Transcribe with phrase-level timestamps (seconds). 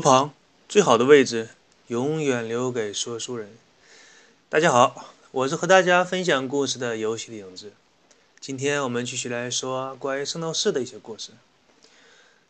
[0.00, 0.32] 旁
[0.68, 1.50] 最好的位置，
[1.88, 3.56] 永远留给说书人。
[4.48, 7.72] 大家好，我是和大家分享故事的游戏的影子。
[8.40, 11.32] 今天我们继续来说关于圣斗士的一些故事。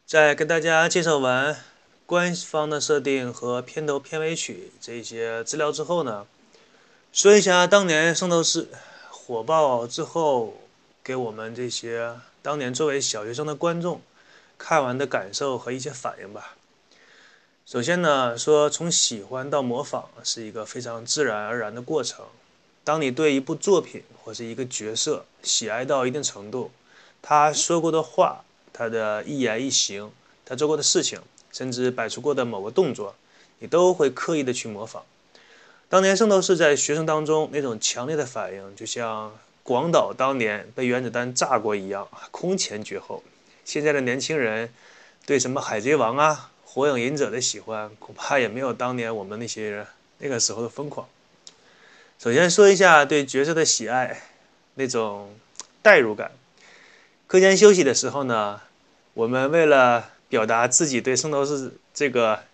[0.07, 1.59] 在跟大家介绍完
[2.07, 6.27] 官方的设定和片头片尾曲这些资料之后呢，
[7.13, 8.69] 说一下当年圣斗士
[9.09, 10.61] 火爆之后
[11.03, 14.01] 给我们这些当年作为小学生的观众
[14.57, 16.57] 看完的感受和一些反应吧。
[17.71, 22.25] 首先呢，说从喜欢到模仿是一个非常自然而然的过程。
[22.83, 26.73] 当你对一部作品或是一个角色喜爱到一定程度，
[27.23, 30.11] 他说过的话、他的一言一行、
[30.45, 31.21] 他做过的事情，
[31.53, 33.15] 甚至摆出过的某个动作，
[33.61, 35.05] 你都会刻意的去模仿。
[35.89, 43.23] 当年圣斗士在学生当中那种强烈的反应，就像广岛当年被原子弹炸过一样，空前绝后。
[43.65, 44.75] 现在的年轻人
[45.25, 49.85] 对什么海贼王啊、火影忍者的喜欢，恐怕也没有当年我们那些人
[50.19, 51.09] 那个时候的疯狂。
[52.17, 54.23] 首先说一下对角色的喜爱，
[54.75, 55.35] 那种
[55.83, 56.31] 代入感。
[57.27, 58.61] 课间休息的时候呢，
[59.15, 62.45] 我们为了表达自己对《圣斗士》这个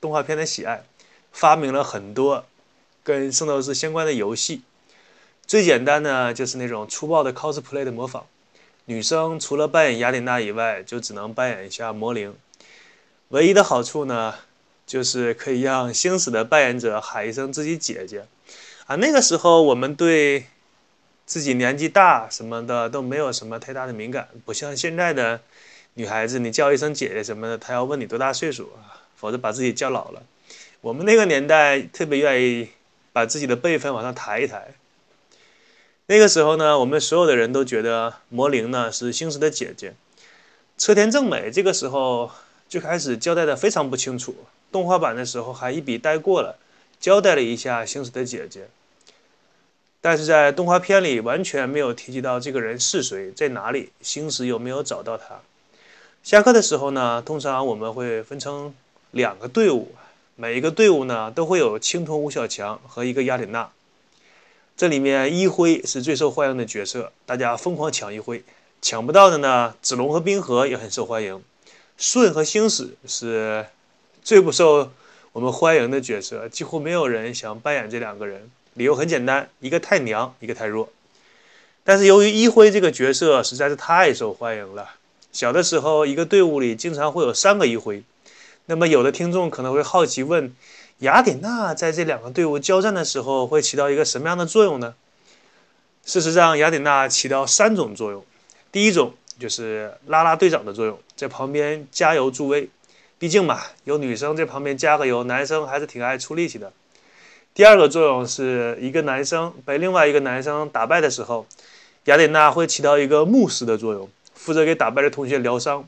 [0.00, 0.84] 动画片的喜爱，
[1.32, 2.46] 发明了很多
[3.02, 4.62] 跟《圣斗士》相关的游戏。
[5.48, 8.24] 最简单的就是那种粗暴的 cosplay 的模仿。
[8.84, 12.36] 女生除了扮演雅典娜以外，就只能扮演一下魔灵。
[13.28, 14.34] 唯一的好处呢，
[14.86, 18.26] 就是可以让星矢的扮演者喊一声自己姐姐。
[18.86, 20.46] 啊，那个时候我们对
[21.26, 25.42] 自己年纪大什么的都没有什么太大的敏感，不像现在的
[25.92, 30.22] 女孩子，你叫一声姐姐什么的，她要问你多大岁数啊，否则把自己叫老了。
[30.80, 32.70] 我们那个年代特别愿意
[33.12, 34.68] 把自己的辈分往上抬一抬。
[36.06, 39.92] 那个时候呢，我们所有的人都觉得魔灵呢是星矢的姐姐。
[40.78, 42.30] 车田正美这个时候
[42.68, 44.34] 最开始交代的非常不清楚，
[44.70, 46.58] 动画版的时候还一笔带过了，
[47.00, 48.68] 交代了一下星矢的姐姐。
[50.00, 55.40] 但是在动画片里完全没有提及到这个人是谁，在哪里，星矢有没有找到他。
[56.22, 58.74] 下课的时候呢，通常我们会分成
[59.12, 59.94] 两个队伍，
[60.36, 63.70] 每一个队伍呢都会有青铜吴小强和一个雅典娜。
[64.76, 68.44] 这里面一辉是最受欢迎的角色，大家疯狂抢一辉，
[68.82, 71.42] 抢不到的呢，子龙和冰河也很受欢迎。
[71.98, 73.66] 舜和星矢是
[74.22, 74.92] 最不受
[75.32, 78.48] 我们欢迎的角色，几乎没有人想扮演这两个人。
[78.74, 80.88] 理由很简单，一个太娘，一个太弱。
[81.82, 84.90] 但是由于一辉这个角色实在是太受欢迎了，
[85.32, 88.04] 小的时候一个队伍里经常会有三个一辉。
[88.66, 90.54] 那么有的听众可能会好奇问。
[90.98, 94.94] 雅典娜在这两个队伍交战的时候会起到一个什么样的作用呢？
[96.04, 98.24] 事实上，雅典娜起到三种作用。
[98.70, 102.68] 第一种就是拉拉队长的作用，在旁边加油助威。
[103.18, 106.72] 毕竟嘛，有女生在旁边加个油，男生还是挺爱出力气的。
[107.52, 111.44] 第二个作用是一个男生被另外一个男生打败的时候，
[112.04, 115.84] 雅典娜会起到一个牧师的作用，负责给打败的同学疗伤。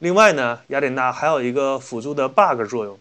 [0.00, 2.98] 另外呢，雅典娜还有一个辅助的 bug 作用。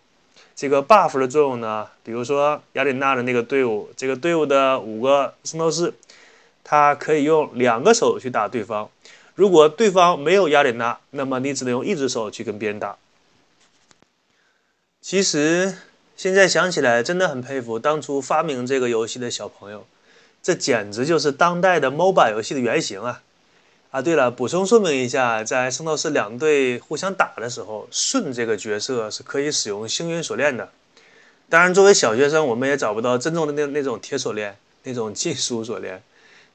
[0.55, 5.93] 这个 buff 的作用呢，比如说雅典娜的那个队伍，这个队伍的五个圣斗士，
[6.63, 8.87] 他可以用两个手去打对方。
[9.35, 12.97] 如果对方没有雅典娜，那么你只能用一只手去跟别人打。
[15.01, 15.77] 其实
[16.15, 19.85] 现在想起来，真的很佩服当初发明这个游戏的小朋友，
[20.41, 23.21] 这简直就是当代的 MOBA 游戏的原型啊！
[23.91, 30.69] 啊，对了，补充说明一下，在圣斗士两队互相打的时候，舜这个角色是可以使用星云锁链的。
[31.49, 36.01] 当然，作为小学生，我们也找不到真正的那那种铁锁链，那种金属锁链。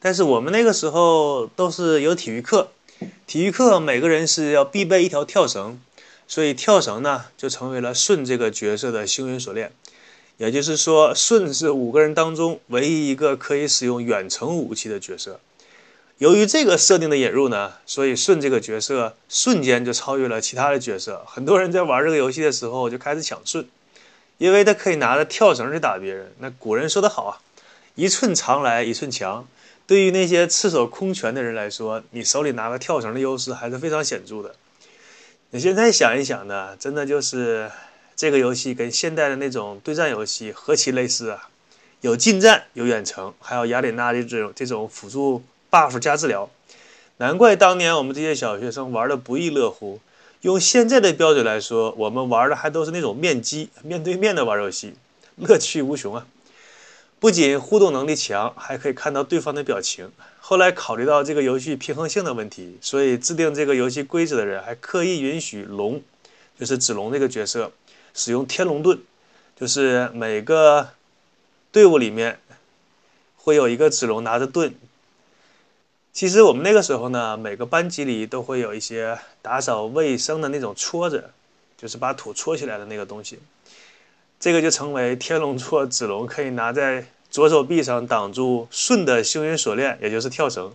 [0.02, 2.69] 但是我们那个时候都是有体育课，
[3.26, 5.79] 体育课每个人是要必备一条跳绳，
[6.26, 9.70] 所以跳绳呢就成为了舜这个角色的星云锁链。
[10.38, 15.38] 也就是说，舜是五个人当中唯一一个可以使用远程武器的角色。
[16.17, 21.23] 由于这个设定的引入呢，所以舜这个角色瞬间就超越了其他的角色。
[21.26, 23.67] 很多人在玩这个游戏的时候就开始抢舜，
[24.38, 26.32] 因为他可以拿着跳绳去打别人。
[26.38, 27.37] 那古人说得好啊
[27.96, 29.46] ，“一寸长来一寸强”。
[29.91, 34.55] 对于那些赤手空拳的人来说，你手里拿个跳绳的优势还是非常显著的。
[35.51, 37.69] 你现在想一想呢，真的就是。
[38.15, 41.49] 这个游戏跟现代的那种对战游戏何其类似啊！
[42.03, 46.51] 有近战，有远程，还有雅典娜的这种这种辅助 buff 加治疗。
[47.17, 50.01] 难怪当年我们这些小学生玩的不亦乐乎。
[50.43, 54.93] 用现在的标准来说，我们玩的还都是那种面基、面对面的玩游戏，
[55.37, 56.27] 乐趣无穷啊！
[57.20, 60.11] 不仅互动能力强，还可以看到对方的表情。
[60.40, 66.02] 后来考虑到这个游戏平衡性的问题，所以制定这个游戏规则的人还刻意允许龙，
[66.58, 67.70] 就是子龙这个角色。
[68.14, 68.99] 使用天龙盾，
[69.55, 70.88] 就是每个
[71.70, 72.40] 队伍里面
[73.37, 74.75] 会有一个子龙拿着盾。
[76.12, 81.31] 其实我们那个时候呢，每个班级里都会有一些打扫卫生的那种戳子，
[81.76, 83.38] 就是把土搓起来的那个东西。
[84.41, 90.73] 这个就成为天龙戳子龙可以拿在左手臂上挡住舜的星云锁链，也就是跳绳。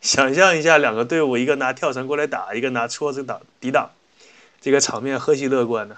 [0.00, 3.90] 想象一下，两个队伍，一个拿跳绳过来打，一个拿戳子挡抵挡，
[4.62, 5.96] 这个场面何其乐观呢！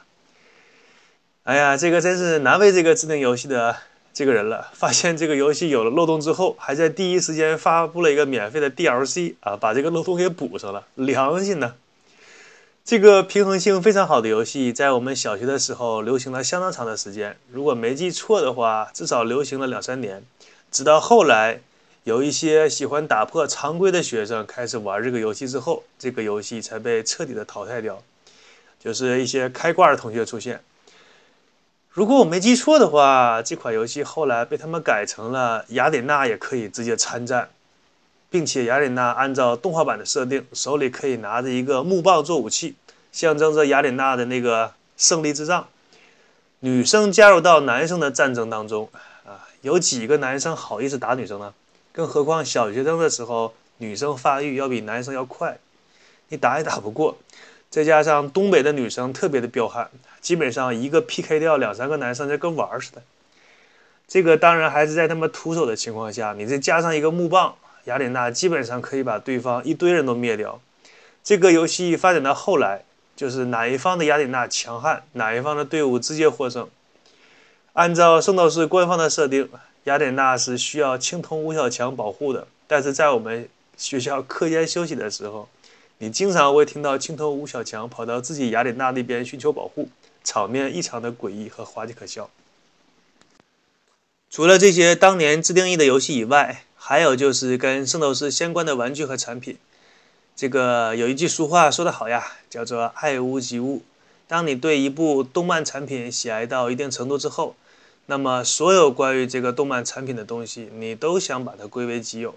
[1.45, 3.77] 哎呀，这个真是难为这个制定游戏的
[4.13, 4.69] 这个人了。
[4.73, 11.77] 发现这个游戏有了漏洞之后，还在第一时间发布了一个免费的 DLC 啊，把这个漏洞给补上了，良心呢！
[12.89, 17.37] 这个平衡性非常好的游戏，在我们小学的时候流行了相当长的时间。
[17.53, 20.25] 如果没记错的话，至少流行了两三年。
[20.71, 21.61] 直到后来，
[22.05, 28.03] 有一些喜欢打破常规的学生开始玩这个游戏之后，这个游戏才被彻底的淘汰掉。
[28.81, 30.63] 就是一些开挂的同学出现。
[31.91, 37.51] 如果我没记错的话，这款游戏后来被他们改成了雅典娜也可以直接参战，
[38.31, 42.75] 并且雅典娜按照动画版的设定，手里可以拿着一个木棒做武器，
[43.11, 45.69] 象征着雅典娜的那个胜利之杖。
[46.61, 48.89] 女生加入到男生的战争当中，
[49.25, 51.55] 啊，有几个男生好意思打女生呢？
[51.93, 55.59] 更何况小学生的时候，女生发育要比男生要快，
[56.29, 57.17] 你打也打不过。
[57.71, 59.91] 再加上东北的女生特别的彪悍，
[60.21, 63.03] 基本上一个 PK 掉两三个男生，就跟玩似的。
[64.07, 67.55] 这个当然还是在他们徒手的情况下，你再加上一个木棒，
[67.89, 70.61] 雅典娜基本上可以把对方一堆人都灭掉。
[71.25, 72.85] 这个游戏发展到后来，
[73.17, 76.69] 就是哪一方的雅典娜强悍，哪一方的队伍直接获胜。
[77.73, 79.49] 按照圣斗士官方的设定，
[79.85, 85.49] 雅典娜是需要青铜五小强保护的，但是在我们学校课间休息的时候。
[86.01, 89.89] 你经常会听到青铜五小强跑到自己雅典娜那边寻求保护，
[90.23, 92.31] 场面异常的诡异和滑稽可笑。
[94.31, 99.59] 除了这些当年自定义的游戏以外，还有就是跟圣斗士相关的玩具和产品。
[100.35, 103.83] 这个有一句俗话说得好呀，叫做“爱屋及乌”。
[104.27, 107.55] 当你对一部动漫产品喜爱到一定程度之后，
[108.07, 112.35] 那么所有关于这个动漫产品的东西，你都想把它归为己有。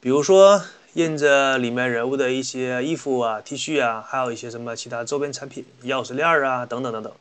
[0.00, 0.62] 比如说。
[0.94, 7.12] 印着里面人物的一些衣服啊、T 恤啊，还有一些什么其他周边产品、钥匙链啊等等等等。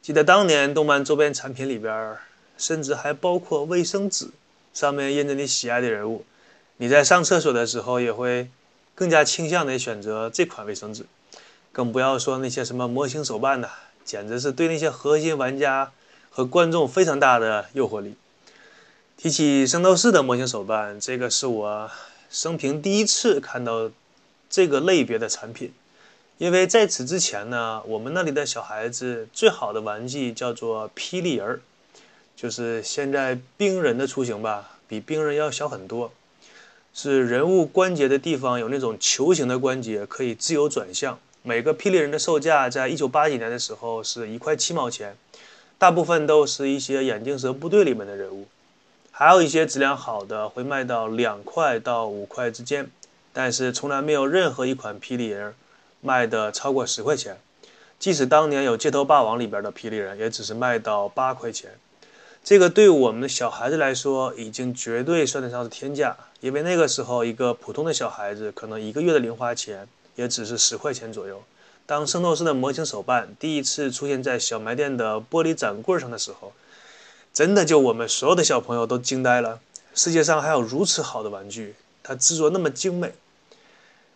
[0.00, 2.16] 记得当年动漫周边产品里边，
[2.56, 4.28] 甚至还包括卫生纸，
[4.72, 6.24] 上面印着你喜爱的人物。
[6.76, 8.48] 你在上厕所的时候也会
[8.94, 11.04] 更加倾向的选择这款卫生纸。
[11.72, 13.70] 更不要说那些什么模型手办的，
[14.04, 15.92] 简直是对那些核心玩家
[16.30, 18.14] 和观众非常大的诱惑力。
[19.16, 21.90] 提起圣斗士的模型手办，这个是我。
[22.30, 23.90] 生平第一次看到
[24.48, 25.72] 这个类别的产品，
[26.38, 31.60] 因为在此之前呢，我们那里的小孩子最好的玩具叫做霹雳人儿，
[32.40, 36.10] 就是现在冰人的雏形吧，比冰人要小很多，
[36.94, 41.18] 是人物关节的地方有那种球形的关节，可以自由转向。
[41.42, 45.14] 每个霹雳人的售价在一九八几年的时候是一块七毛钱，
[45.76, 48.48] 大部分都是一些眼镜蛇部队里面的人物。
[49.10, 52.90] 还有一些质量好的会卖到两块到五块之间，
[53.34, 55.54] 但是从来没有任何一款霹雳人
[56.00, 57.38] 卖的超过十块钱。
[57.98, 61.72] 即使当年有街头霸王里边的霹雳人，也只是卖到八块钱。
[62.42, 71.42] 这个对我们的小孩子来说，已经绝对算得上是天价，因为那个时候一个普通的小孩子可能一个月的零花钱也只是十块钱左右。
[71.86, 76.52] 当圣斗士的模型手办第一次出现在小卖店的玻璃展柜上的时候，
[77.32, 79.60] 真的就我们所有的小朋友都惊呆了，
[79.94, 83.12] 世界上还有如此好的玩具，它制作那么精美。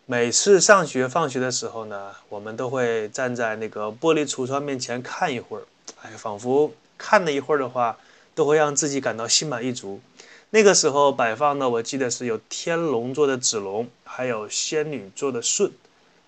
[0.06, 5.62] 每次上学放学的时候呢，我们都会站在那个玻璃橱窗面前看一会儿，
[6.02, 7.96] 哎，仿佛看了一会儿的话，
[8.34, 10.00] 都会让自己感到心满意足。
[10.50, 15.72] 那个时候摆放的，我记得是有天龙座的子龙，还有仙女座的舜，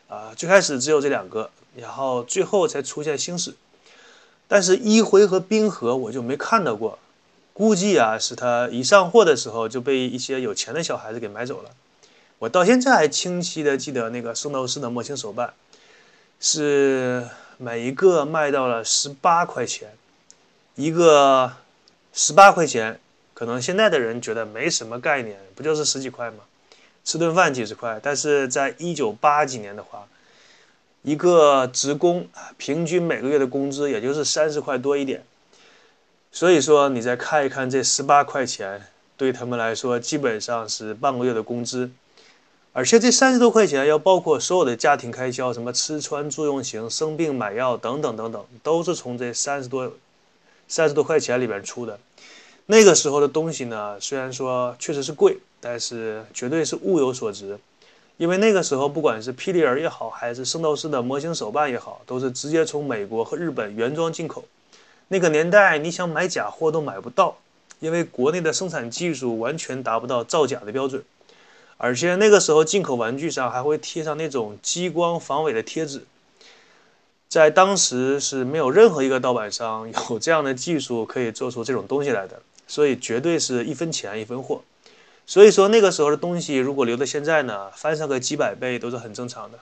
[0.08, 3.54] 啊，最开始只有这两个，然后最后才出现星矢。
[4.48, 6.98] 但是一回和冰河我就没看到过，
[7.52, 11.70] 估计啊是他一上货的时候就被一些有钱的小孩子给买走了。
[12.38, 15.54] 我到现在还清晰的记得那个圣斗士的模型手办，
[16.38, 17.26] 是
[17.58, 19.94] 每一个卖到了十八块钱，
[20.74, 21.52] 一个
[22.16, 22.98] 十八块钱，
[23.32, 26.38] 可能现在的人觉得没什么概念，不就是十几块吗？
[27.04, 30.08] 吃顿饭几十块，但是在一九八几年的话。
[31.02, 35.22] 一个职工平均每个月的工资也就是三十块多一点，
[36.32, 41.88] 所以说你再看一看这十八块钱，对他们来说基本上是半个月的工资，
[42.72, 49.92] 而且这三十多块钱要包括所有的家庭开销，什么吃穿住用行、生病买药等等等等，都是从这三十多
[50.68, 51.98] 三十多块钱里边出的。
[52.66, 57.58] 那个时候的东西呢，虽然说确实是贵，但是绝对是物有所值。
[58.16, 64.44] 因为那个时候，不管是霹雳人也好，还是圣斗士的模型手办也好，都是直接从美国和日本原装进口。
[65.08, 67.36] 那个年代，你想买假货都买不到，
[67.78, 71.04] 因为国内的生产技术完全达不到造假的标准。
[71.76, 76.06] 而且那个时候，进口玩具上还会贴上那种激光防伪的贴纸，
[77.28, 84.62] 在当时是没有任何一个盗版商有 这样的技术可以做出这种东西来的，所以绝对是一分钱一分货。
[85.26, 89.58] 所以说那个时候的东西，如果留到现在呢，翻上个几百倍都是很正常的。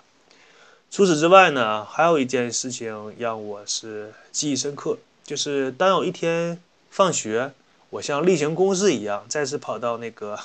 [0.90, 7.52] 除此之外呢，还有一件事情让我是记忆深刻，就是当有一天放学，
[7.88, 10.38] 我像例行公事一样，再次跑到那个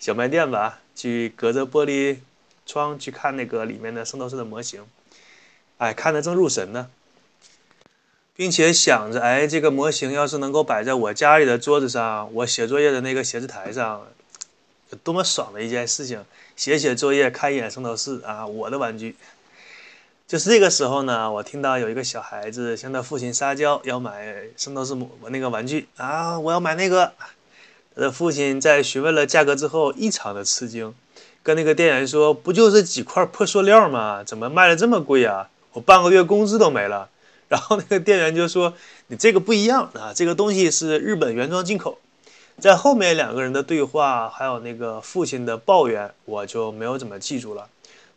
[0.00, 2.16] 小卖店吧，去隔着玻璃
[2.64, 4.82] 窗去看那个里面的圣斗士的模型，
[5.78, 6.88] 哎，看得正入神呢，
[8.36, 14.06] 并且想着，哎，这个模型要是能够摆在我家里的桌子上，我写作业的那个写字台上。
[14.90, 16.24] 有多么爽的一件事情！
[16.56, 19.16] 写写作业，看一眼圣斗士啊，我的玩具。
[20.26, 27.12] 就是这个时候呢，我听到有一个小孩子向他父亲撒娇，要买圣斗士母那个玩具啊，我要买那个。
[27.94, 30.94] 他的父亲在询问了价格之后，异常的吃惊，
[31.42, 34.24] 跟那个店员说：“不就是几块破塑料吗？
[34.24, 35.50] 怎么卖的这么贵啊？
[35.72, 37.08] 我半个月工资都没了。”
[37.48, 38.74] 然后那个店员就说
[39.08, 41.98] ：“你这个不一样啊，这个东西是日本原装进口。”
[42.60, 47.68] 在后面两个人的对话，还有那个父亲的抱怨，我就没有怎么记住了。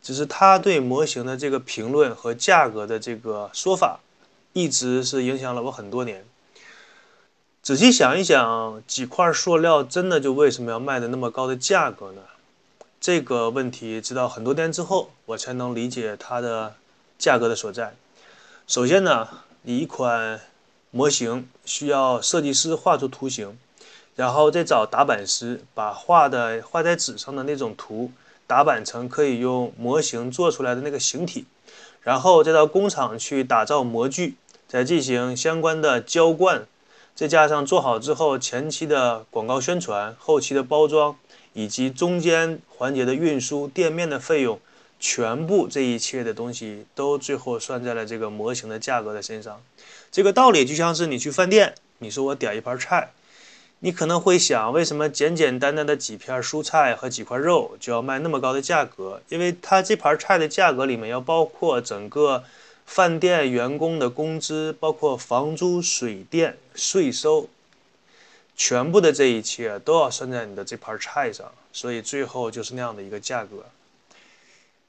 [0.02, 4.00] 只是他对模型的这个评论和价格的这个说法，
[4.52, 6.24] 一直是影响了我很多年。
[7.62, 12.22] 仔细想一想，几块塑料真的就为什么要卖的那么高的价格呢？
[13.00, 16.74] 这个问题直到很多年之后，我才能理解它的
[17.22, 17.94] 价格的所在。
[18.66, 19.28] 首先呢，
[19.62, 20.40] 你一款
[20.90, 23.56] 模型需要设计师画出图形。
[24.14, 28.12] 然后再找打板师，把画的画在纸上的那种图
[28.46, 31.46] 打板成可以用模型做出来的那个形体，
[32.02, 34.34] 然后再到工厂去打造模具，
[34.68, 36.66] 再进行相关的浇灌，
[37.14, 41.16] 再加上做好之后前期的广告宣传、后期的包装
[41.54, 44.60] 以及中间环节的运输、店面的费用，
[45.02, 49.60] 全部这一切的东西都最后算在了这个模型的价格的身上。
[50.12, 53.10] 这个道理就像是你去饭店，你说我点一盘菜。
[53.80, 59.20] 你可能会想，为什么简简单单的几片蔬菜和几块肉就要卖那么高的价格？
[59.28, 62.44] 因为它这盘菜的价格里面要包括整个
[62.86, 67.48] 饭店员工的工资，包括房租、水电、税收，
[68.56, 73.66] 全部的这一切都要算在你的这盘菜上，所以最后就是那样的一个价格。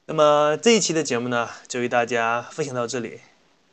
[0.05, 3.22] 那么这一期的节目呢，就与大家分享到这里。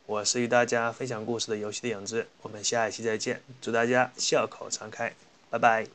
[0.05, 5.13] 我是与大家分享故事的游戏的影子，我们下一期再见，祝大家笑口常开，
[5.49, 5.87] 拜拜。